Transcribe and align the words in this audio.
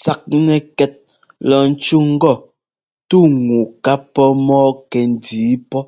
Saknɛkɛt 0.00 0.94
lɔ 1.48 1.58
ńcú 1.70 1.98
ŋgɔ: 2.14 2.34
«tú 3.08 3.18
ŋu 3.44 3.58
ká 3.84 3.92
pɔ́ 4.14 4.28
mɔ́ɔ 4.46 4.68
kɛndǐi 4.90 5.44
pɔ́». 5.70 5.82